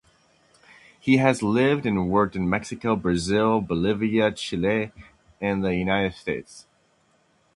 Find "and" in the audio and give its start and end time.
1.85-2.09, 5.39-5.63